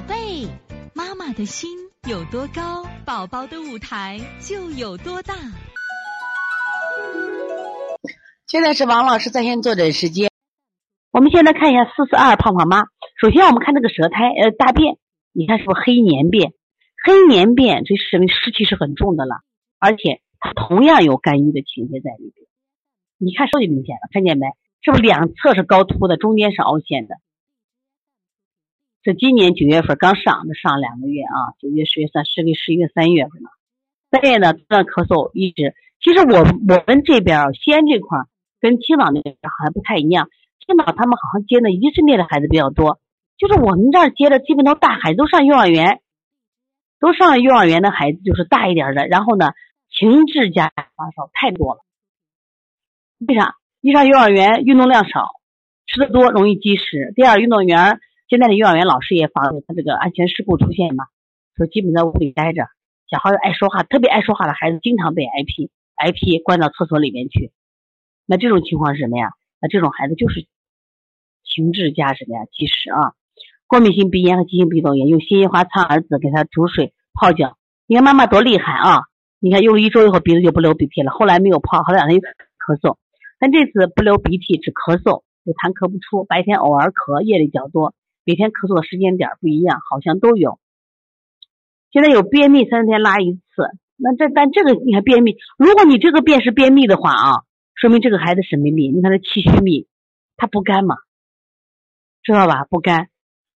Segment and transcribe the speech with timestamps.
[0.00, 0.48] 宝贝，
[0.94, 1.68] 妈妈的心
[2.08, 5.34] 有多高，宝宝的舞台就有多大。
[8.46, 10.30] 现在是王老师在线坐诊时间。
[11.10, 12.84] 我们现在看一下四四二胖胖妈。
[13.20, 14.96] 首先，我们看这个舌苔，呃，大便，
[15.34, 16.54] 你看是不是黑粘便？
[17.04, 19.42] 黑粘便，这说明湿气是很重的了，
[19.78, 22.46] 而且它同样有肝郁的情节在里边。
[23.18, 24.46] 你看，超级明显了，看见没？
[24.80, 27.16] 是不是两侧是高凸的，中间是凹陷的？
[29.02, 33.48] 这今年九月份刚上，的上两个月啊，九月、十月、三、十月、十一月、三月份了。
[34.10, 35.74] 三月呢，断咳嗽一直。
[36.00, 38.18] 其实我我们这边西安这块
[38.60, 40.28] 跟青岛那边好像不太一样，
[40.66, 43.00] 青岛他们好像接的一系列的孩子比较多，
[43.38, 46.02] 就是我们这儿接的基本都大孩子，都上幼儿园，
[46.98, 49.52] 都上幼儿园的孩子就是大一点的，然后呢，
[49.88, 51.80] 情志加发烧太多了。
[53.26, 53.54] 为啥？
[53.80, 55.30] 一上幼儿园运动量少，
[55.86, 57.14] 吃的多容易积食。
[57.16, 57.98] 第二，运动员
[58.30, 61.06] 现在的幼儿园老师也防他这个安全事故出现嘛，
[61.56, 62.68] 说基本在屋里待着，
[63.08, 67.50] 小孩爱说话，特别爱说话的孩子经常被挨批，挨批关到厕所里面去。
[68.26, 69.32] 那这种情况是什么呀？
[69.60, 70.46] 那这种孩子就是
[71.42, 72.44] 情志加什么呀？
[72.52, 73.14] 积食啊，
[73.66, 77.58] 过敏性鼻炎和急性鼻窦炎，用辛夷花、苍耳子给他煮水泡脚。
[77.88, 79.00] 你看妈妈多厉害啊！
[79.40, 82.96] 你看用了一周以后鼻子就不流鼻涕了，后来没有泡，后来他又咳嗽，
[83.40, 87.92] 但这次不流鼻涕，只咳嗽，就痰咳不出，白天偶尔咳，夜里较多。
[88.24, 90.58] 每天咳嗽的时间点不一样，好像都有。
[91.90, 93.40] 现在有便秘，三天拉一次。
[93.96, 98.88] 那这但这个你看便秘，如果你这个便是便秘的话啊，说明这个孩子什么秘？
[98.88, 99.86] 你看他气虚秘，
[100.36, 100.96] 他不干嘛，
[102.22, 102.64] 知道吧？
[102.64, 103.08] 不干，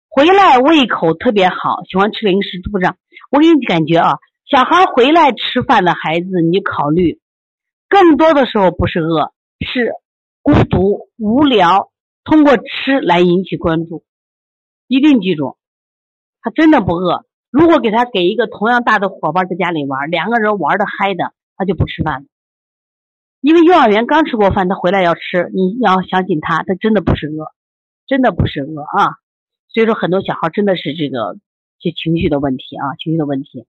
[0.09, 2.97] 回来胃口特别好，喜欢吃零食，不知道。
[3.31, 7.21] 我给你感觉啊，小孩回来吃饭的孩子，你考虑，
[7.89, 9.93] 更多的时候不是饿，是
[10.43, 11.91] 孤独无聊，
[12.25, 14.05] 通过吃来引起关注。
[14.95, 15.57] 一定记住，
[16.41, 17.27] 他真的不饿。
[17.51, 22.27] 如果给他给一个同样大的伙伴在家里玩，两个人玩的嗨的，他就不吃饭了。
[23.41, 27.49] 因为幼儿园刚吃过饭，他回来要吃，你要相信他，他真的不是饿，
[28.07, 29.19] 真的不是饿啊。
[29.69, 31.39] 所以说，很多小孩真的是这个
[31.81, 33.67] 些情绪的问题啊，情绪的问题。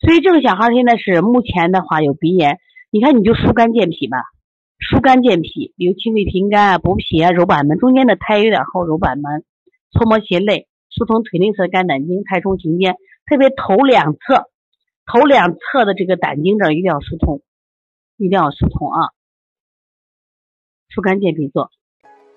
[0.00, 2.58] 所以这个小孩现在是目前的话有鼻炎，
[2.90, 4.18] 你看你就疏肝健脾吧，
[4.80, 9.44] 疏肝健脾，比如清肺平肝啊，补脾啊，揉板门，中间的胎有点厚，揉板门。
[9.92, 14.50] 搓摩胁肋，疏通腿内侧肝胆经，太冲行间，特别头两侧，
[15.06, 17.42] 头两侧的这个胆经这儿一定要疏通，
[18.16, 19.10] 一定要疏通啊！
[20.88, 21.70] 疏肝健脾做，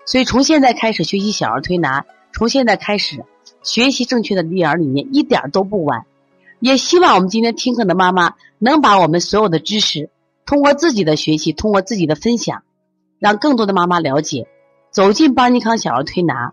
[0.04, 3.24] 所以从现在开始学习小儿推拿，从现在开始
[3.62, 6.06] 学习正确的育儿理念，一点都不晚。
[6.58, 10.10] 也希望我们今天听课的妈妈能把我们所有的知识，
[10.44, 12.62] 通过自己的学习，通过自己的分享，
[13.18, 14.46] 让更多的妈妈了解，
[14.90, 16.52] 走进邦尼康小儿推拿。